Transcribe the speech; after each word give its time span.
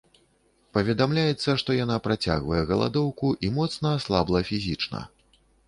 Паведамляецца, 0.77 1.49
што 1.63 1.75
яна 1.83 1.97
працягвае 2.09 2.63
галадоўку 2.73 3.27
і 3.47 3.53
моцна 3.61 3.95
аслабла 4.01 4.39
фізічна. 4.51 5.07